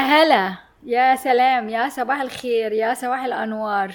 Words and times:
هلا. 0.00 0.54
يا 0.86 1.16
سلام. 1.16 1.68
يا 1.68 1.88
صباح 1.88 2.20
الخير. 2.20 2.72
يا 2.72 2.94
صباح 2.94 3.24
الأنوار. 3.24 3.94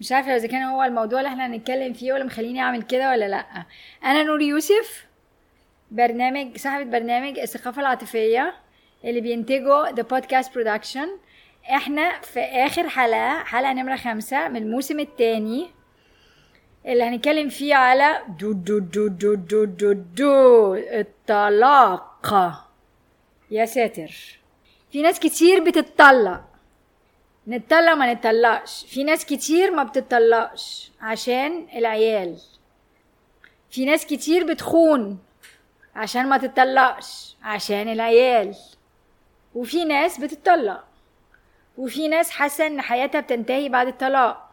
مش 0.00 0.12
عارفة 0.12 0.36
إذا 0.36 0.48
كان 0.48 0.62
هو 0.62 0.82
الموضوع 0.82 1.18
اللي 1.20 1.28
إحنا 1.28 1.46
هنتكلم 1.46 1.92
فيه 1.92 2.12
ولا 2.12 2.24
مخليني 2.24 2.60
أعمل 2.60 2.82
كده 2.82 3.10
ولا 3.10 3.28
لأ. 3.28 3.46
أنا 4.04 4.22
نور 4.22 4.42
يوسف 4.42 5.06
برنامج 5.90 6.56
صاحبة 6.56 6.84
برنامج 6.84 7.38
الثقافة 7.38 7.80
العاطفية 7.80 8.54
اللي 9.04 9.20
بينتجه 9.20 9.84
The 9.94 10.02
Podcast 10.02 10.46
Production. 10.46 11.08
إحنا 11.70 12.20
في 12.20 12.40
آخر 12.40 12.88
حلقة 12.88 13.44
حلقة 13.44 13.72
نمرة 13.72 13.96
خمسة 13.96 14.48
من 14.48 14.56
الموسم 14.56 15.00
الثاني 15.00 15.70
اللي 16.86 17.04
هنتكلم 17.04 17.48
فيه 17.48 17.74
على 17.74 18.22
دو 18.40 18.52
دو 18.52 18.78
دو 18.78 19.08
دو 19.08 19.34
دو 19.34 19.64
دو 19.64 19.92
دو 19.92 20.74
الطلاق 20.74 22.34
يا 23.50 23.64
ساتر. 23.64 24.41
في 24.92 25.02
ناس 25.02 25.20
كتير 25.20 25.64
بتتطلق. 25.64 26.40
نتطلق 27.48 27.92
ما 27.92 28.12
نتطلقش. 28.12 28.84
في 28.88 29.04
ناس 29.04 29.24
كتير 29.26 29.70
ما 29.70 29.82
بتتطلقش 29.84 30.92
عشان 31.00 31.66
العيال. 31.74 32.38
في 33.70 33.84
ناس 33.84 34.06
كتير 34.06 34.44
بتخون 34.44 35.18
عشان 35.96 36.26
ما 36.26 36.38
تتطلقش 36.38 37.36
عشان 37.42 37.88
العيال. 37.88 38.54
وفي 39.54 39.84
ناس 39.84 40.18
بتتطلق. 40.20 40.84
وفي 41.78 42.08
ناس 42.08 42.30
حاسة 42.30 42.66
إن 42.66 42.80
حياتها 42.80 43.20
بتنتهي 43.20 43.68
بعد 43.68 43.86
الطلاق. 43.86 44.50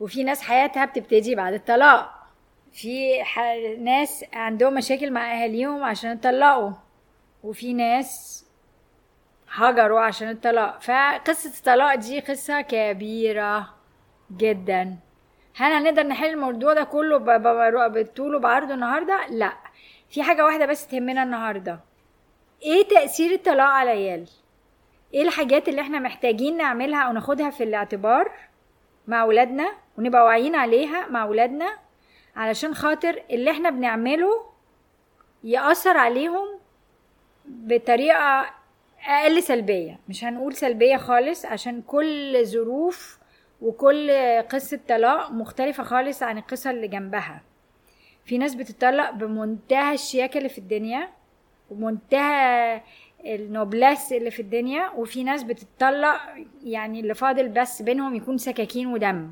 وفي 0.00 0.24
ناس 0.24 0.42
حياتها 0.42 0.84
بتبتدي 0.84 1.34
بعد 1.34 1.54
الطلاق. 1.54 2.26
في 2.72 3.24
ح... 3.24 3.38
ناس 3.78 4.24
عندهم 4.32 4.74
مشاكل 4.74 5.10
مع 5.10 5.42
أهاليهم 5.42 5.84
عشان 5.84 6.10
اتطلقوا 6.10 6.70
وفي 7.42 7.72
ناس 7.72 8.44
هجروا 9.54 10.00
عشان 10.00 10.28
الطلاق 10.30 10.80
فقصة 10.80 11.58
الطلاق 11.58 11.94
دي 11.94 12.20
قصة 12.20 12.60
كبيرة 12.60 13.68
جدا 14.36 14.96
هل 15.56 15.72
هنقدر 15.72 16.02
نحل 16.02 16.26
الموضوع 16.30 16.72
ده 16.74 16.84
كله 16.84 17.18
ب- 17.18 17.24
ب- 17.42 17.92
بالطول 17.92 18.34
وبعرضه 18.34 18.74
النهاردة؟ 18.74 19.26
لا 19.30 19.52
في 20.10 20.22
حاجة 20.22 20.44
واحدة 20.44 20.66
بس 20.66 20.86
تهمنا 20.86 21.22
النهاردة 21.22 21.80
إيه 22.62 22.88
تأثير 22.88 23.32
الطلاق 23.32 23.66
على 23.66 23.92
العيال؟ 23.92 24.28
إيه 25.14 25.22
الحاجات 25.22 25.68
اللي 25.68 25.80
إحنا 25.80 25.98
محتاجين 25.98 26.56
نعملها 26.56 27.02
أو 27.02 27.12
ناخدها 27.12 27.50
في 27.50 27.62
الاعتبار 27.64 28.32
مع 29.08 29.24
ولادنا 29.24 29.72
ونبقى 29.98 30.24
واعيين 30.24 30.54
عليها 30.54 31.06
مع 31.08 31.24
ولادنا 31.24 31.76
علشان 32.36 32.74
خاطر 32.74 33.22
اللي 33.30 33.50
إحنا 33.50 33.70
بنعمله 33.70 34.46
يأثر 35.44 35.96
عليهم 35.96 36.46
بطريقة 37.44 38.46
أقل 39.06 39.42
سلبية. 39.42 39.98
مش 40.08 40.24
هنقول 40.24 40.54
سلبية 40.54 40.96
خالص 40.96 41.46
عشان 41.46 41.82
كل 41.82 42.40
ظروف 42.46 43.18
وكل 43.60 44.10
قصة 44.48 44.80
طلاق 44.88 45.30
مختلفة 45.30 45.82
خالص 45.82 46.22
عن 46.22 46.38
القصة 46.38 46.70
اللي 46.70 46.88
جنبها. 46.88 47.42
في 48.24 48.38
ناس 48.38 48.54
بتطلق 48.54 49.10
بمنتهى 49.10 49.94
الشياكة 49.94 50.38
اللي 50.38 50.48
في 50.48 50.58
الدنيا 50.58 51.08
ومنتهى 51.70 52.80
النوبلاس 53.24 54.12
اللي 54.12 54.30
في 54.30 54.42
الدنيا 54.42 54.90
وفي 54.90 55.24
ناس 55.24 55.42
بتطلق 55.42 56.20
يعني 56.64 57.00
اللي 57.00 57.14
فاضل 57.14 57.48
بس 57.48 57.82
بينهم 57.82 58.14
يكون 58.14 58.38
سكاكين 58.38 58.86
ودم. 58.86 59.30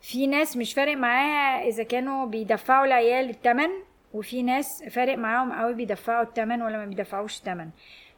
في 0.00 0.26
ناس 0.26 0.56
مش 0.56 0.74
فارق 0.74 0.96
معاها 0.96 1.68
إذا 1.68 1.82
كانوا 1.82 2.26
بيدفعوا 2.26 2.86
العيال 2.86 3.30
التمن 3.30 3.68
وفي 4.14 4.42
ناس 4.42 4.82
فارق 4.82 5.18
معاهم 5.18 5.52
قوي 5.52 5.74
بيدفعوا 5.74 6.22
التمن 6.22 6.62
ولا 6.62 6.78
ما 6.78 6.84
بيدفعوش 6.84 7.38
التمن 7.38 7.68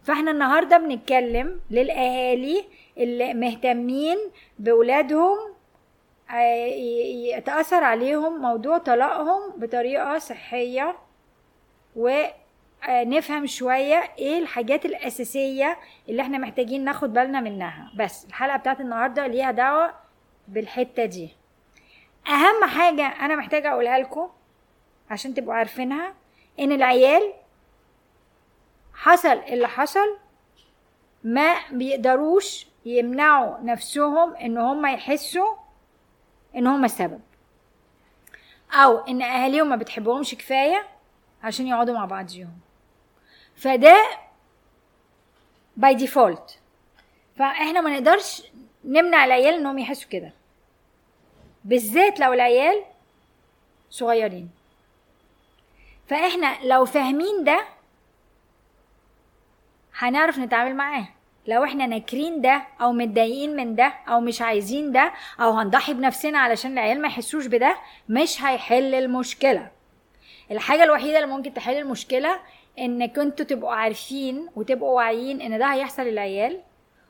فاحنا 0.03 0.31
النهارده 0.31 0.79
بنتكلم 0.79 1.61
للأهالي 1.71 2.65
اللي 2.99 3.35
مهتمين 3.35 4.17
بولادهم 4.59 5.37
آه، 6.31 6.67
يتأثر 7.37 7.85
عليهم 7.85 8.41
موضوع 8.43 8.79
طلاقهم 8.79 9.53
بطريقة 9.57 10.19
صحية 10.19 10.97
ونفهم 11.97 13.47
شوية 13.47 14.03
إيه 14.19 14.39
الحاجات 14.39 14.85
الأساسية 14.87 15.79
اللي 16.09 16.23
إحنا 16.23 16.39
محتاجين 16.39 16.85
ناخد 16.85 17.13
بالنا 17.13 17.41
منها. 17.41 17.93
بس 17.97 18.25
الحلقة 18.25 18.57
بتاعت 18.57 18.81
النهاردة 18.81 19.27
ليها 19.27 19.51
دعوة 19.51 19.95
بالحتة 20.49 21.05
دي. 21.05 21.29
أهم 22.29 22.65
حاجة 22.69 23.07
أنا 23.07 23.37
محتاجة 23.37 23.71
أقولها 23.73 23.99
لكم 23.99 24.29
عشان 25.11 25.35
تبقوا 25.35 25.55
عارفينها 25.55 26.15
إن 26.61 26.73
العيال 26.73 27.33
حصل 28.95 29.39
اللي 29.39 29.69
حصل 29.69 30.17
ما 31.25 31.55
بيقدروش 31.71 32.67
يمنعوا 32.85 33.59
نفسهم 33.59 34.35
إن 34.35 34.59
هم 34.59 34.87
يحسوا 34.87 35.57
إن 36.57 36.67
هم 36.67 36.85
السبب. 36.85 37.21
أو 38.73 38.99
إن 38.99 39.23
أهاليهم 39.23 39.69
ما 39.69 39.77
بتحبهمش 39.77 40.35
كفاية 40.35 40.89
عشان 41.43 41.67
يقعدوا 41.67 41.95
مع 41.95 42.05
بعضيهم 42.05 42.53
فده 43.57 43.97
by 45.77 45.95
default 45.95 46.59
فإحنا 47.37 47.81
ما 47.81 47.91
نقدرش 47.91 48.43
نمنع 48.85 49.25
العيال 49.25 49.55
إنهم 49.55 49.79
يحسوا 49.79 50.11
كده. 50.11 50.33
بالذات 51.65 52.21
لو 52.21 52.33
العيال 52.33 52.85
صغيرين. 53.91 54.51
فاحنا 56.11 56.57
لو 56.65 56.85
فاهمين 56.85 57.45
ده 57.45 57.61
هنعرف 59.99 60.39
نتعامل 60.39 60.75
معاه. 60.77 61.09
لو 61.47 61.65
إحنا 61.65 61.87
ناكرين 61.87 62.41
ده 62.41 62.63
أو 62.81 62.93
متضايقين 62.93 63.57
من 63.57 63.75
ده 63.75 63.95
أو 64.09 64.21
مش 64.21 64.43
عايزين 64.43 64.93
ده 64.93 65.13
أو 65.41 65.51
هنضحي 65.51 65.95
بنفسنا 65.95 66.39
علشان 66.39 66.73
العيال 66.73 67.03
ما 67.03 67.09
يحسوش 67.09 67.47
بده 67.47 67.77
مش 68.09 68.43
هيحل 68.43 68.95
المشكلة. 68.95 69.71
الحاجة 70.51 70.83
الوحيدة 70.83 71.19
اللي 71.19 71.35
ممكن 71.37 71.55
تحل 71.55 71.75
المشكلة 71.79 72.41
إن 72.79 73.07
كنتوا 73.07 73.47
تبقوا 73.47 73.73
عارفين 73.73 74.49
وتبقوا 74.57 74.97
واعيين 74.97 75.41
إن 75.41 75.59
ده 75.59 75.67
هيحصل 75.67 76.03
للعيال 76.03 76.61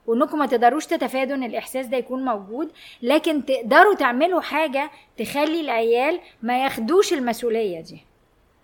وإنكم 0.06 0.38
ما 0.38 0.46
تقدروش 0.46 0.86
تتفادوا 0.86 1.36
إن 1.36 1.44
الإحساس 1.44 1.86
ده 1.86 1.96
يكون 1.96 2.24
موجود 2.24 2.72
لكن 3.02 3.44
تقدروا 3.44 3.94
تعملوا 3.94 4.40
حاجة 4.40 4.90
تخلي 5.18 5.60
العيال 5.60 6.20
ما 6.42 6.62
ياخدوش 6.64 7.12
المسؤولية 7.12 7.80
دي. 7.80 8.09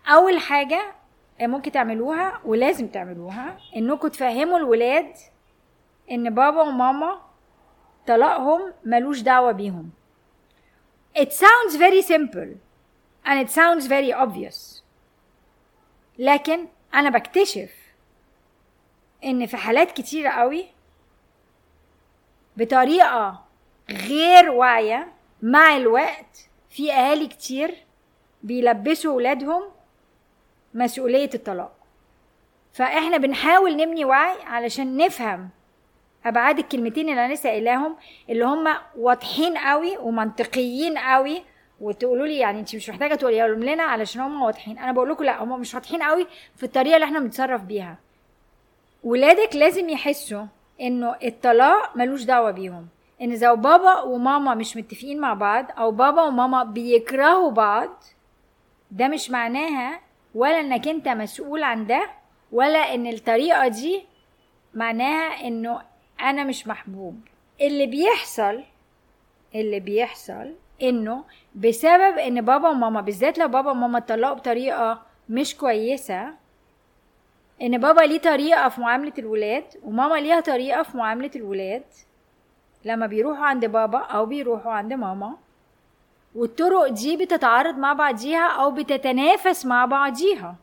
أول 0.09 0.39
حاجة 0.39 0.95
ممكن 1.41 1.73
تعملوها 1.73 2.41
ولازم 2.45 2.89
تعملوها 2.89 3.59
إنكم 3.77 4.09
تفهموا 4.09 4.59
الولاد 4.59 5.13
إن 6.11 6.35
بابا 6.35 6.63
وماما 6.63 7.21
طلاقهم 8.07 8.73
ملوش 8.85 9.21
دعوة 9.21 9.53
بيهم. 9.53 9.91
It 11.19 11.33
sounds 11.33 11.77
very 11.77 12.03
simple 12.03 12.49
and 13.27 13.41
it 13.41 13.51
sounds 13.51 13.87
very 13.87 14.13
obvious. 14.13 14.83
لكن 16.19 16.67
أنا 16.95 17.11
بكتشف 17.11 17.75
إن 19.25 19.47
في 19.47 19.57
حالات 19.57 19.93
كتيرة 19.93 20.31
قوي 20.31 20.67
بطريقة 22.57 23.45
غير 23.91 24.51
واعية 24.51 25.13
مع 25.43 25.77
الوقت 25.77 26.49
في 26.71 26.93
أهالي 26.93 27.27
كتير 27.27 27.75
بيلبسوا 28.43 29.13
ولادهم 29.17 29.63
مسؤولية 30.77 31.31
الطلاق. 31.35 31.73
فإحنا 32.73 33.17
بنحاول 33.17 33.77
نبني 33.77 34.05
وعي 34.05 34.43
علشان 34.43 34.97
نفهم 34.97 35.49
أبعاد 36.27 36.59
الكلمتين 36.59 37.09
اللي 37.09 37.25
أنا 37.25 37.35
لسه 37.35 37.51
قايلاهم 37.51 37.97
اللي 38.31 38.45
هم 38.45 38.69
واضحين 38.97 39.59
قوي 39.59 39.97
ومنطقيين 39.99 40.99
قوي 40.99 41.43
وتقولوا 41.81 42.27
لي 42.27 42.39
يعني 42.39 42.61
أنت 42.61 42.77
مش 42.77 42.91
محتاجة 42.91 43.15
تقوليهم 43.15 43.65
لنا 43.65 43.83
علشان 43.83 44.21
هم 44.21 44.43
واضحين. 44.43 44.79
أنا 44.79 44.93
بقول 44.93 45.11
لكم 45.11 45.25
لا 45.25 45.43
هم 45.45 45.61
مش 45.61 45.75
واضحين 45.75 46.03
قوي 46.03 46.27
في 46.57 46.63
الطريقة 46.63 46.95
اللي 46.95 47.05
إحنا 47.05 47.19
بنتصرف 47.19 47.63
بيها. 47.63 47.99
ولادك 49.05 49.57
لازم 49.57 49.89
يحسوا 49.89 50.45
إنه 50.81 51.17
الطلاق 51.25 51.97
ملوش 51.97 52.23
دعوة 52.23 52.51
بيهم. 52.51 52.87
إن 53.23 53.39
لو 53.39 53.57
بابا 53.57 54.01
وماما 54.01 54.55
مش 54.55 54.77
متفقين 54.77 55.21
مع 55.21 55.35
بعض 55.35 55.67
أو 55.79 55.91
بابا 55.91 56.23
وماما 56.23 56.65
بيكرهوا 56.65 57.51
بعض 57.51 58.05
ده 58.91 59.09
مش 59.09 59.31
معناها 59.31 60.06
ولا 60.37 60.61
إنك 60.61 60.89
أنت 60.89 61.09
مسؤول 61.09 61.63
عن 61.63 61.87
ده 61.87 62.11
ولا 62.53 62.95
إن 62.95 63.07
الطريقة 63.07 63.69
دي 63.69 64.05
معناها 64.75 65.47
إنه 65.47 65.83
أنا 66.21 66.45
مش 66.45 66.67
محبوب. 66.67 67.21
اللي 67.61 67.87
بيحصل 67.87 68.63
اللي 69.55 69.81
بيحصل 69.81 70.55
إنه 70.83 71.25
بسبب 71.55 72.19
إن 72.19 72.41
بابا 72.41 72.69
وماما 72.69 73.01
بالذات 73.01 73.39
لو 73.39 73.49
بابا 73.49 73.71
وماما 73.71 73.99
اتطلقوا 73.99 74.35
بطريقة 74.35 75.03
مش 75.29 75.57
كويسة 75.57 76.35
إن 77.63 77.79
بابا 77.79 78.01
ليه 78.01 78.19
طريقة 78.19 78.69
في 78.69 78.81
معاملة 78.81 79.13
الولاد 79.19 79.65
وماما 79.85 80.15
ليها 80.21 80.41
طريقة 80.41 80.83
في 80.83 80.97
معاملة 80.97 81.31
الولاد 81.37 81.85
لما 82.85 83.07
بيروحوا 83.07 83.45
عند 83.45 83.65
بابا 83.65 83.99
أو 83.99 84.27
بيروحوا 84.27 84.73
عند 84.73 84.93
ماما 84.93 85.37
والطرق 86.37 86.87
دي 86.89 87.17
بتتعارض 87.17 87.79
مع 87.79 87.93
بعضيها 87.93 88.49
أو 88.49 88.71
بتتنافس 88.71 89.67
مع 89.67 89.85
بعضيها. 89.87 90.57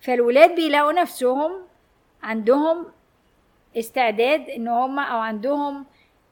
فالولاد 0.00 0.54
بيلاقوا 0.54 0.92
نفسهم 0.92 1.52
عندهم 2.22 2.86
استعداد 3.78 4.48
إن 4.50 4.68
هم 4.68 4.98
أو 4.98 5.18
عندهم 5.18 5.86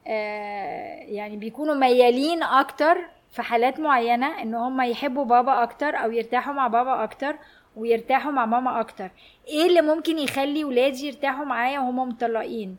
آه 0.06 0.94
يعني 1.02 1.36
بيكونوا 1.36 1.74
ميالين 1.74 2.42
أكتر 2.42 2.98
في 3.32 3.42
حالات 3.42 3.80
معينة 3.80 4.42
إن 4.42 4.54
هم 4.54 4.80
يحبوا 4.80 5.24
بابا 5.24 5.62
أكتر 5.62 5.96
أو 5.96 6.12
يرتاحوا 6.12 6.52
مع 6.54 6.66
بابا 6.68 7.04
أكتر 7.04 7.36
ويرتاحوا 7.76 8.32
مع 8.32 8.46
ماما 8.46 8.80
أكتر. 8.80 9.10
إيه 9.48 9.66
اللي 9.66 9.80
ممكن 9.82 10.18
يخلي 10.18 10.64
ولادي 10.64 11.06
يرتاحوا 11.06 11.44
معايا 11.44 11.78
وهم 11.80 12.08
مطلقين؟ 12.08 12.76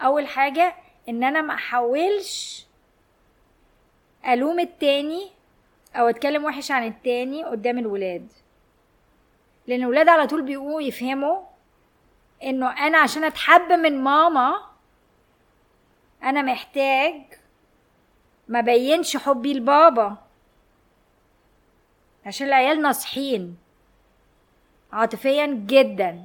أول 0.00 0.26
حاجة 0.26 0.74
إن 1.08 1.24
أنا 1.24 1.40
ما 1.42 1.54
أحاولش 1.54 2.53
ألوم 4.28 4.60
التاني 4.60 5.30
أو 5.96 6.08
أتكلم 6.08 6.44
وحش 6.44 6.70
عن 6.70 6.86
التاني 6.86 7.44
قدام 7.44 7.78
الولاد. 7.78 8.28
لأن 9.66 9.80
الولاد 9.82 10.08
على 10.08 10.26
طول 10.26 10.42
بيقوموا 10.42 10.82
يفهموا 10.82 11.42
إنه 12.42 12.86
أنا 12.86 12.98
عشان 12.98 13.24
أتحب 13.24 13.72
من 13.72 14.02
ماما 14.02 14.60
أنا 16.22 16.42
محتاج 16.42 17.22
ما 18.48 18.60
بينش 18.60 19.16
حبي 19.16 19.54
لبابا. 19.54 20.16
عشان 22.26 22.46
العيال 22.46 22.82
ناصحين. 22.82 23.56
عاطفيا 24.92 25.46
جدا. 25.46 26.24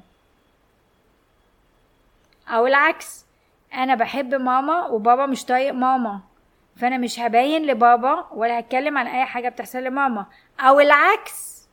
أو 2.48 2.68
العكس 2.68 3.26
أنا 3.74 3.96
بحب 3.96 4.36
ماما 4.36 4.86
وبابا 4.88 5.26
مش 5.26 5.46
طايق 5.46 5.74
ماما. 5.74 6.29
فأنا 6.80 6.98
مش 6.98 7.20
هبين 7.20 7.66
لبابا 7.66 8.26
ولا 8.32 8.60
هتكلم 8.60 8.98
عن 8.98 9.08
أي 9.08 9.26
حاجة 9.26 9.50
بتحصل 9.50 9.84
لماما. 9.84 10.26
أو 10.60 10.80
العكس. 10.80 11.68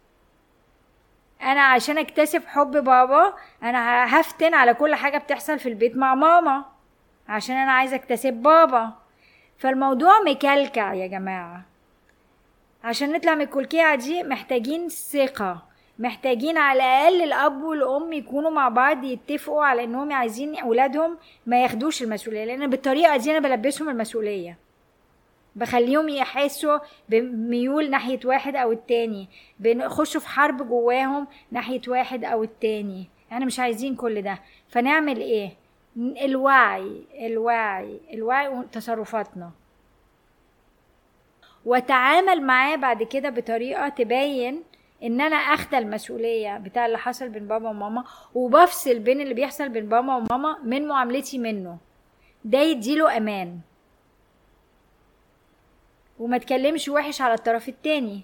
أنا 1.43 1.62
عشان 1.62 1.99
اكتسب 1.99 2.43
حب 2.47 2.70
بابا 2.70 3.35
أنا 3.62 4.05
هفتن 4.20 4.55
على 4.55 4.75
كل 4.75 4.94
حاجة 4.94 5.19
بتحصل 5.19 5.58
في 5.58 5.69
البيت 5.69 5.97
مع 5.97 6.14
ماما. 6.14 6.64
عشان 7.29 7.56
أنا 7.56 7.73
عايزة 7.73 7.97
اكتسب 7.97 8.32
بابا. 8.32 8.93
فالموضوع 9.58 10.20
مكلكع 10.20 10.94
يا 10.94 11.06
جماعة. 11.06 11.62
عشان 12.85 13.12
نطلع 13.12 13.35
من 13.35 13.41
الكلكيعه 13.41 13.94
دي 13.94 14.23
محتاجين 14.23 14.88
ثقة. 14.88 15.62
محتاجين 15.99 16.59
على 16.59 16.79
الأقل 16.79 17.23
الأب 17.23 17.62
والأم 17.62 18.12
يكونوا 18.12 18.50
مع 18.50 18.69
بعض 18.69 19.05
يتفقوا 19.05 19.64
على 19.64 19.85
إنهم 19.85 20.12
عايزين 20.12 20.59
اولادهم 20.59 21.19
ما 21.47 21.62
ياخدوش 21.62 22.02
المسؤولية. 22.02 22.44
لأن 22.44 22.70
بالطريقة 22.70 23.17
دي 23.17 23.31
أنا 23.38 23.49
بلبسهم 23.49 23.88
المسؤولية. 23.88 24.66
بخليهم 25.56 26.08
يحسوا 26.08 26.79
بميول 27.08 27.91
ناحية 27.91 28.20
واحد 28.25 28.56
أو 28.56 28.73
التاني. 28.73 29.29
بنخشوا 29.61 30.20
في 30.20 30.29
حرب 30.29 30.69
جواهم 30.69 31.26
ناحية 31.50 31.81
واحد 31.88 32.25
أو 32.25 32.43
التاني. 32.43 33.08
إحنا 33.32 33.47
مش 33.47 33.61
عايزين 33.61 33.94
كل 33.94 34.23
ده. 34.23 34.38
فنعمل 34.69 35.20
إيه؟ 35.20 35.53
الوعي 35.97 37.03
الوعي 37.26 38.00
الوعي 38.12 38.49
وتصرفاتنا. 38.49 39.50
وتعامل 41.64 42.43
معاه 42.43 42.76
بعد 42.76 43.02
كده 43.02 43.31
بطريقة 43.31 43.88
تبين 43.88 44.62
إن 45.02 45.20
أنا 45.20 45.37
اخدى 45.37 45.79
المسؤولية 45.79 46.59
بتاع 46.59 46.87
اللي 46.87 46.99
حصل 46.99 47.29
بين 47.29 47.47
بابا 47.47 47.69
وماما 47.69 48.05
وبفصل 48.35 48.99
بين 48.99 49.20
اللي 49.20 49.35
بيحصل 49.35 49.69
بين 49.69 49.88
بابا 49.88 50.14
وماما 50.17 50.59
من 50.64 50.88
معاملتي 50.88 51.38
منه. 51.38 51.79
ده 52.44 52.59
يديله 52.59 53.17
أمان. 53.17 53.59
وما 56.19 56.39
تكلمش 56.39 56.89
وحش 56.89 57.21
على 57.21 57.35
الطرف 57.35 57.69
التاني. 57.69 58.21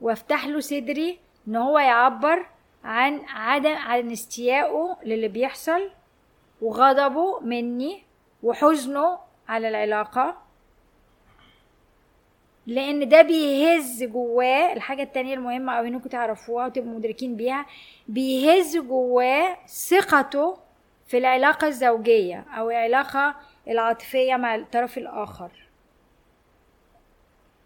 وافتح 0.00 0.46
له 0.46 0.60
صدري 0.60 1.18
إن 1.48 1.56
هو 1.56 1.78
يعبر 1.78 2.46
عن 2.84 3.20
عدم 3.28 3.74
عن 3.74 4.10
استيائه 4.10 4.96
للي 5.04 5.28
بيحصل 5.28 5.90
وغضبه 6.62 7.40
مني 7.40 8.02
وحزنه 8.42 9.18
على 9.48 9.68
العلاقة. 9.68 10.36
لأن 12.66 13.08
ده 13.08 13.22
بيهز 13.22 14.04
جواه 14.04 14.72
الحاجة 14.72 15.02
التانية 15.02 15.34
المهمة 15.34 15.72
أو 15.72 15.84
إنكم 15.84 16.08
تعرفوها 16.08 16.66
وتبقوا 16.66 16.94
مدركين 16.98 17.36
بيها. 17.36 17.66
بيهز 18.08 18.76
جواه 18.76 19.56
ثقته 19.66 20.56
في 21.06 21.18
العلاقة 21.18 21.66
الزوجية 21.66 22.44
أو 22.58 22.70
العلاقة 22.70 23.34
العاطفية 23.68 24.36
مع 24.36 24.54
الطرف 24.54 24.98
الآخر. 24.98 25.50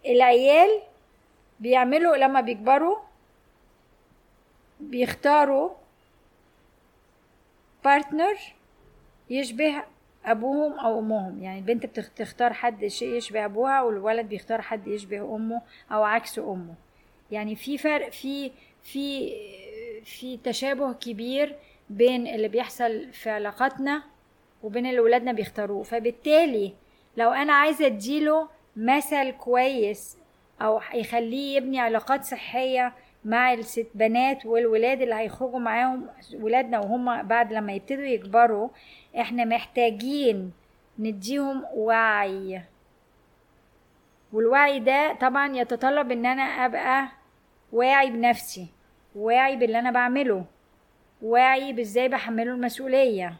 العيال 0.06 0.82
بيعملوا 1.60 2.16
لما 2.16 2.40
بيكبروا 2.40 2.96
بيختاروا 4.80 5.70
بارتنر 7.84 8.38
يشبه 9.30 9.82
أبوهم 10.24 10.78
أو 10.78 10.98
أمهم. 10.98 11.42
يعني 11.42 11.58
البنت 11.58 11.86
بتختار 11.86 12.52
حد 12.52 12.82
يشبه 12.82 13.44
أبوها 13.44 13.82
والولد 13.82 14.28
بيختار 14.28 14.62
حد 14.62 14.86
يشبه 14.86 15.36
أمه 15.36 15.62
أو 15.92 16.04
عكس 16.04 16.38
أمه. 16.38 16.74
يعني 17.30 17.56
في 17.56 17.78
فرق 17.78 18.08
في 18.08 18.50
في 18.82 19.32
في 20.04 20.36
تشابه 20.36 20.92
كبير 20.92 21.56
بين 21.90 22.26
اللي 22.26 22.48
بيحصل 22.48 23.12
في 23.12 23.30
علاقاتنا 23.30 24.02
وبين 24.62 24.86
اللي 24.86 25.00
ولادنا 25.00 25.32
بيختاروه. 25.32 25.82
فبالتالي 25.82 26.72
لو 27.16 27.30
أنا 27.30 27.52
عايزة 27.52 27.86
أديله 27.86 28.48
مثل 28.76 29.30
كويس 29.30 30.18
أو 30.62 30.80
يخليه 30.94 31.56
يبني 31.56 31.80
علاقات 31.80 32.24
صحية 32.24 32.92
مع 33.24 33.52
الست 33.52 33.86
بنات 33.94 34.46
والولاد 34.46 35.02
اللي 35.02 35.14
هيخرجوا 35.14 35.58
معاهم 35.58 36.06
ولادنا 36.34 36.78
وهم 36.78 37.22
بعد 37.22 37.52
لما 37.52 37.72
يبتدوا 37.72 38.04
يكبروا 38.04 38.68
إحنا 39.20 39.44
محتاجين 39.44 40.52
نديهم 40.98 41.64
وعي. 41.74 42.62
والوعي 44.32 44.80
ده 44.80 45.12
طبعا 45.20 45.56
يتطلب 45.56 46.10
إن 46.12 46.26
أنا 46.26 46.42
أبقى 46.42 47.08
واعي 47.72 48.10
بنفسي 48.10 48.66
واعي 49.16 49.56
باللي 49.56 49.78
أنا 49.78 49.90
بعمله 49.90 50.44
واعي 51.22 51.72
بإزاي 51.72 52.08
بحمله 52.08 52.52
المسؤولية. 52.52 53.34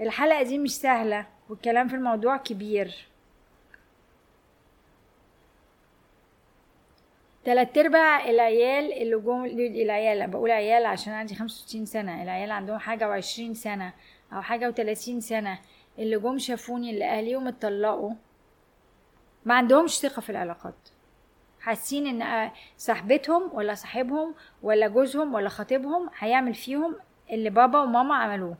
الحلقة 0.00 0.42
دي 0.42 0.58
مش 0.58 0.76
سهلة 0.76 1.26
والكلام 1.48 1.88
في 1.88 1.96
الموضوع 1.96 2.36
كبير. 2.36 3.08
تلات 7.44 7.78
أرباع 7.78 8.30
العيال 8.30 8.92
اللي 8.92 9.16
جم 9.16 9.44
العيال 9.82 10.30
بقول 10.30 10.50
عيال 10.50 10.86
عشان 10.86 11.12
عندي 11.12 11.34
خمسة 11.34 11.62
وستين 11.62 11.86
سنة 11.86 12.22
العيال 12.22 12.50
عندهم 12.50 12.78
حاجة 12.78 13.08
وعشرين 13.08 13.54
سنة 13.54 13.92
أو 14.32 14.42
حاجة 14.42 14.68
وتلاتين 14.68 15.20
سنة 15.20 15.58
اللي 15.98 16.18
جم 16.18 16.38
شافوني 16.38 16.90
اللي 16.90 17.04
أهليهم 17.04 17.48
اتطلقوا 17.48 18.12
ما 19.44 19.54
عندهمش 19.54 19.98
ثقة 20.00 20.20
في 20.20 20.30
العلاقات. 20.30 20.74
حاسين 21.60 22.22
إن 22.22 22.50
صاحبتهم 22.76 23.50
ولا 23.52 23.74
صاحبهم 23.74 24.34
ولا 24.62 24.88
جوزهم 24.88 25.34
ولا 25.34 25.48
خطيبهم 25.48 26.10
هيعمل 26.18 26.54
فيهم 26.54 26.96
اللي 27.30 27.50
بابا 27.50 27.82
وماما 27.82 28.14
عملوه. 28.14 28.56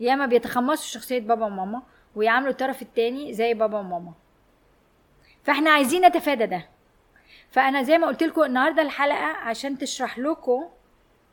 ياما 0.00 0.26
بيتخمصوا 0.26 1.00
شخصية 1.00 1.20
بابا 1.20 1.46
وماما 1.46 1.82
ويعاملوا 2.14 2.50
الطرف 2.50 2.82
التاني 2.82 3.32
زي 3.32 3.54
بابا 3.54 3.78
وماما. 3.78 4.12
فإحنا 5.42 5.70
عايزين 5.70 6.06
نتفادى 6.06 6.46
ده. 6.46 6.73
فأنا 7.54 7.82
زي 7.82 7.98
ما 7.98 8.06
قلت 8.06 8.22
لكم 8.22 8.42
النهارده 8.42 8.82
الحلقة 8.82 9.24
عشان 9.26 9.78
تشرح 9.78 10.18
لكم 10.18 10.64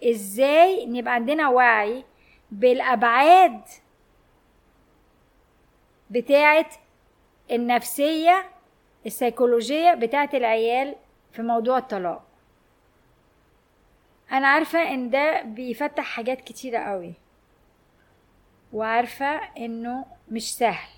إزاي 0.04 0.86
نبقى 0.86 1.14
عندنا 1.14 1.50
وعي 1.50 2.04
بالأبعاد 2.52 3.62
بتاعه 6.10 6.70
النفسية 7.52 8.50
السيكولوجية 9.06 9.94
بتاعه 9.94 10.30
العيال 10.34 10.96
في 11.32 11.42
موضوع 11.42 11.78
الطلاق. 11.78 12.24
أنا 14.32 14.48
عارفة 14.48 14.80
إن 14.94 15.10
ده 15.10 15.42
بيفتح 15.42 16.04
حاجات 16.04 16.42
كتيرة 16.42 16.80
قوي 16.80 17.14
وعارفة 18.74 19.36
إنه 19.58 20.06
مش 20.32 20.56
سهل 20.58 20.90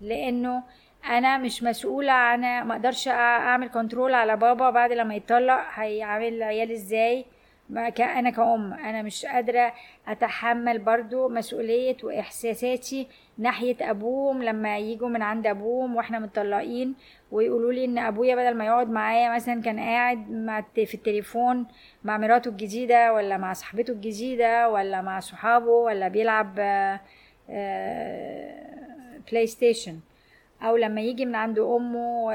لأنه 0.00 0.62
أنا 1.04 1.38
مش 1.38 1.62
مسؤولة 1.62 2.12
عن 2.12 2.40
ما 2.40 2.72
أقدرش 2.74 3.08
أعمل 3.08 3.68
كنترول 3.68 4.14
على 4.14 4.36
بابا 4.36 4.70
بعد 4.70 4.92
لما 4.92 5.14
يطلق. 5.14 5.60
هيعمل 5.74 6.28
العيال 6.28 6.72
إزاي؟ 6.72 7.24
أنا 7.70 8.30
كأم 8.30 8.72
أنا 8.72 9.02
مش 9.02 9.26
قادرة 9.26 9.72
أتحمل 10.08 10.78
برضو 10.78 11.28
مسؤولية 11.28 11.96
وإحساساتي 12.02 13.06
ناحية 13.38 13.76
أبوهم 13.90 14.42
لما 14.42 14.78
يجوا 14.78 15.08
من 15.08 15.22
عند 15.22 15.46
أبوهم 15.46 15.96
وإحنا 15.96 16.18
متطلقين 16.18 16.94
ويقولوا 17.30 17.72
لي 17.72 17.84
إن 17.84 17.98
أبويا 17.98 18.34
بدل 18.34 18.54
ما 18.56 18.66
يقعد 18.66 18.90
معايا 18.90 19.34
مثلا 19.34 19.62
كان 19.62 19.78
قاعد 19.80 20.64
في 20.74 20.94
التليفون 20.94 21.66
مع 22.04 22.18
مراته 22.18 22.48
الجديدة 22.48 23.12
ولا 23.14 23.36
مع 23.36 23.52
صاحبته 23.52 23.90
الجديدة 23.90 24.68
ولا 24.70 25.02
مع 25.02 25.20
صحابه 25.20 25.70
ولا 25.70 26.08
بيلعب 26.08 26.54
بلاي 29.30 29.46
ستيشن 29.46 29.98
أو 30.62 30.76
لما 30.76 31.00
يجي 31.00 31.26
من 31.26 31.34
عند 31.34 31.58
أمه 31.58 32.30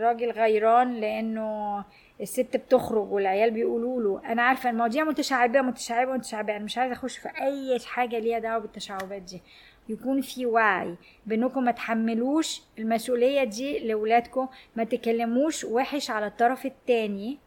راجل 0.00 0.30
غيران 0.30 0.94
لأنه 0.94 1.84
الست 2.20 2.56
بتخرج 2.56 3.12
والعيال 3.12 3.50
بيقولوا 3.50 4.02
له 4.02 4.32
أنا 4.32 4.42
عارفة 4.42 4.70
المواضيع 4.70 5.04
متشعبة 5.04 5.60
متشعبة 5.62 6.12
متشعبة 6.12 6.56
أنا 6.56 6.64
مش 6.64 6.78
عايزة 6.78 6.92
أخش 6.94 7.18
في 7.18 7.28
أي 7.28 7.78
حاجة 7.86 8.18
ليها 8.18 8.38
دعوة 8.38 8.58
بالتشعبات 8.58 9.22
دي. 9.22 9.42
يكون 9.88 10.20
في 10.20 10.46
وعي 10.46 10.94
بأنكم 11.26 11.64
ما 11.64 11.70
تحملوش 11.72 12.62
المسؤولية 12.78 13.44
دي 13.44 13.78
لاولادكم 13.78 14.48
ما 14.76 14.84
تكلموش 14.84 15.64
وحش 15.64 16.10
على 16.10 16.26
الطرف 16.26 16.66
التاني 16.66 17.38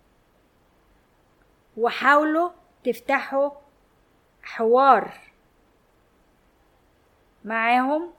وحاولوا 1.77 2.49
تفتحوا 2.83 3.49
حوار 4.43 5.11
معاهم 7.45 8.09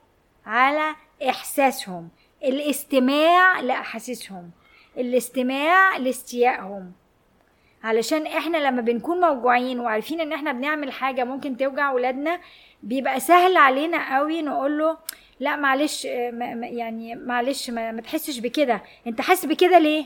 على 0.45 0.95
إحساسهم 1.29 2.09
الاستماع 2.43 3.59
لأحاسيسهم 3.59 4.51
الاستماع 4.97 5.97
لاستيائهم. 5.97 6.91
علشان 7.83 8.27
إحنا 8.27 8.57
لما 8.57 8.81
بنكون 8.81 9.19
موجوعين 9.21 9.79
وعارفين 9.79 10.21
إن 10.21 10.33
إحنا 10.33 10.51
بنعمل 10.51 10.91
حاجة 10.91 11.23
ممكن 11.23 11.57
توجع 11.57 11.91
ولادنا 11.91 12.39
بيبقى 12.83 13.19
سهل 13.19 13.57
علينا 13.57 14.17
قوي 14.17 14.41
نقول 14.41 14.77
له 14.77 14.97
لا 15.39 15.55
معلش 15.55 16.05
يعني 16.05 17.15
معلش 17.15 17.69
ما, 17.69 18.01
تحسش 18.01 18.39
بكده. 18.39 18.83
أنت 19.07 19.21
حاسس 19.21 19.45
بكده 19.45 19.77
ليه؟ 19.79 20.05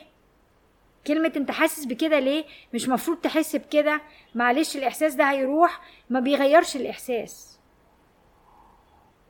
كلمة 1.07 1.31
أنت 1.37 1.51
حاسس 1.51 1.85
بكده 1.85 2.19
ليه؟ 2.19 2.45
مش 2.73 2.89
مفروض 2.89 3.17
تحس 3.17 3.55
بكده. 3.55 4.01
معلش 4.35 4.75
الإحساس 4.77 5.13
ده 5.15 5.23
هيروح. 5.23 5.81
ما 6.09 6.19
بيغيرش 6.19 6.75
الإحساس. 6.75 7.59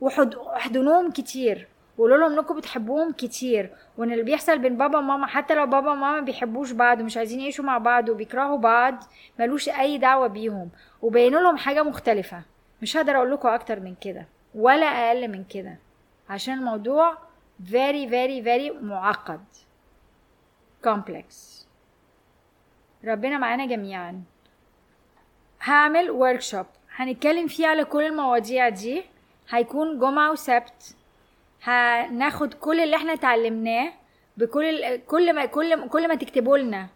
واحضنوهم 0.00 1.10
كتير. 1.10 1.68
وقولوا 1.98 2.16
لهم 2.16 2.38
انكم 2.38 2.56
بتحبوهم 2.56 3.12
كتير 3.12 3.70
وان 3.98 4.12
اللي 4.12 4.22
بيحصل 4.22 4.58
بين 4.58 4.76
بابا 4.76 4.98
وماما 4.98 5.26
حتى 5.26 5.54
لو 5.54 5.66
بابا 5.66 5.90
وماما 5.92 6.20
بيحبوش 6.20 6.72
بعض 6.72 7.00
ومش 7.00 7.16
عايزين 7.16 7.40
يعيشوا 7.40 7.64
مع 7.64 7.78
بعض 7.78 8.08
وبيكرهوا 8.08 8.58
بعض 8.58 9.04
ملوش 9.38 9.68
أي 9.68 9.98
دعوة 9.98 10.26
بيهم. 10.26 10.70
وبينوا 11.02 11.40
لهم 11.40 11.56
حاجة 11.56 11.82
مختلفة. 11.82 12.42
مش 12.82 12.96
هقدر 12.96 13.16
أقول 13.16 13.32
لكم 13.32 13.48
أكتر 13.48 13.80
من 13.80 13.94
كده 14.00 14.26
ولا 14.54 14.86
أقل 14.86 15.28
من 15.28 15.44
كده. 15.44 15.76
عشان 16.28 16.54
الموضوع 16.54 17.12
very 17.70 18.08
very 18.10 18.44
very 18.44 18.82
معقد. 18.82 19.40
complex. 20.86 21.34
ربنا 23.04 23.38
معانا 23.38 23.66
جميعا. 23.66 24.22
هعمل 25.62 26.08
workshop. 26.40 26.66
هنتكلم 26.96 27.46
فيه 27.46 27.66
على 27.66 27.84
كل 27.84 28.02
المواضيع 28.02 28.68
دي. 28.68 29.04
هيكون 29.50 29.98
جمعة 29.98 30.32
وسبت. 30.32 30.96
هناخد 31.62 32.54
كل 32.54 32.80
اللي 32.80 32.96
إحنا 32.96 33.12
اتعلمناه 33.12 33.92
بكل 34.36 34.96
كل 34.96 35.32
ما 35.32 35.44
كل 35.44 35.88
كل 35.88 36.08
ما 36.08 36.14
تكتبوا 36.14 36.58
لنا. 36.58 36.86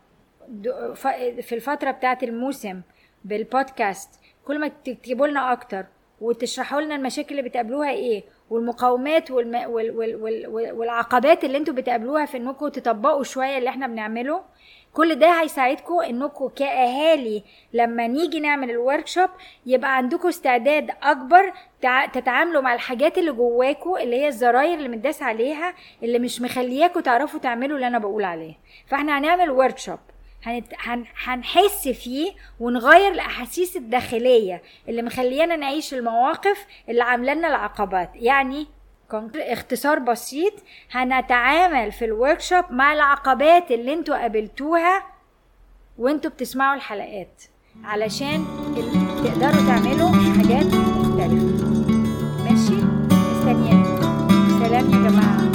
في 1.42 1.52
الفترة 1.54 1.90
بتاعة 1.90 2.18
الموسم 2.22 2.80
بالبودكاست 3.24 4.20
كل 4.46 4.58
ما 4.60 4.68
تكتبوا 4.68 5.26
لنا 5.26 5.52
أكتر 5.52 5.84
وتشرحوا 6.20 6.80
لنا 6.80 6.94
المشاكل 6.94 7.38
اللي 7.38 7.48
بتقابلوها 7.48 7.90
إيه 7.90 8.24
والمقاومات 8.50 9.30
والم... 9.30 9.54
وال... 9.70 9.90
وال... 9.90 10.16
وال... 10.16 10.72
والعقبات 10.72 11.44
اللي 11.44 11.58
أنتوا 11.58 11.74
بتقابلوها 11.74 12.26
في 12.26 12.36
إنكم 12.36 12.68
تطبقوا 12.68 13.22
شوية 13.22 13.58
اللي 13.58 13.68
إحنا 13.70 13.86
بنعمله. 13.86 14.42
كل 14.92 15.14
ده 15.14 15.40
هيساعدكم 15.40 16.00
انكم 16.00 16.48
كأهالي 16.48 17.42
لما 17.72 18.06
نيجي 18.06 18.40
نعمل 18.40 18.70
ال 18.70 19.06
workshop 19.06 19.30
يبقى 19.66 19.96
عندكم 19.96 20.28
استعداد 20.28 20.90
أكبر 21.02 21.52
تتعاملوا 22.12 22.62
مع 22.62 22.74
الحاجات 22.74 23.18
اللي 23.18 23.32
جواكم 23.32 23.96
اللي 23.96 24.16
هي 24.16 24.28
الزراير 24.28 24.74
اللي 24.78 24.88
متداس 24.88 25.22
عليها 25.22 25.74
اللي 26.02 26.18
مش 26.18 26.40
مخلياكم 26.40 27.00
تعرفوا 27.00 27.40
تعملوا 27.40 27.76
اللي 27.76 27.86
أنا 27.86 27.98
بقول 27.98 28.24
عليه. 28.24 28.54
فإحنا 28.86 29.18
هنعمل 29.18 29.50
workshop 29.50 29.98
هنت... 30.44 30.66
هن... 30.78 31.04
هنحس 31.24 31.88
فيه 31.88 32.32
ونغير 32.60 33.12
الأحاسيس 33.12 33.76
الداخلية 33.76 34.62
اللي 34.88 35.02
مخليانا 35.02 35.56
نعيش 35.56 35.94
المواقف 35.94 36.66
اللي 36.88 37.02
عاملة 37.04 37.34
لنا 37.34 37.48
العقبات. 37.48 38.10
يعني 38.14 38.66
ال 39.14 39.18
concrete 39.18 39.46
اختصار 39.48 39.98
بسيط 39.98 40.52
هنتعامل 40.92 41.92
في 41.92 42.04
الوركشوب 42.04 42.64
مع 42.70 42.92
العقبات 42.92 43.70
اللي 43.70 43.94
أنتوا 43.94 44.16
قابلتوها 44.16 45.02
وانتوا 45.98 46.30
بتسمعوا 46.30 46.74
الحلقات. 46.74 47.42
علشان 47.84 48.44
تقدروا 49.24 49.66
تعملوا 49.66 50.08
حاجات 50.08 50.66
مختلفة. 50.74 51.66
ماشي؟ 52.44 52.84
مستنياكم 53.12 54.28
سلام 54.58 54.90
يا 54.90 55.10
جماعة. 55.10 55.49